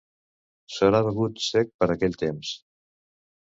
S'haurà 0.75 1.01
begut 1.09 1.45
cec 1.49 1.71
per 1.83 1.91
aquell 1.97 2.19
temps. 2.25 2.57